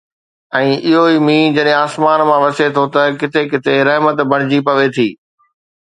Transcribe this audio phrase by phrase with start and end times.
[0.59, 4.87] ۽ اهو ئي مينهن جڏهن آسمان مان وسي ٿو ته ڪٿي ڪٿي رحمت بڻجي پوي
[4.99, 5.09] ٿي